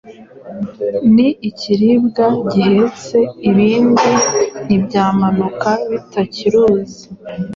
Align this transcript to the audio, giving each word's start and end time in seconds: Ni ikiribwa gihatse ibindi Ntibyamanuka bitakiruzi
Ni 1.13 1.27
ikiribwa 1.49 2.25
gihatse 2.53 3.17
ibindi 3.49 4.09
Ntibyamanuka 4.65 5.71
bitakiruzi 5.89 7.03